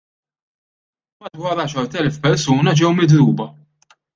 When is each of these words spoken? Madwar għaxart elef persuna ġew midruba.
Madwar 1.25 1.61
għaxart 1.65 1.99
elef 2.03 2.19
persuna 2.27 2.77
ġew 2.81 2.93
midruba. 3.03 3.51